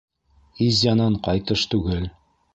[0.67, 2.11] Изянан ҡайтыш түгел.